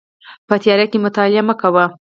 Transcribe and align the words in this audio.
په 0.47 0.55
تیاره 0.61 0.85
کې 0.91 0.97
مطالعه 1.05 1.41
مه 1.47 1.55
کوئ 1.61 1.85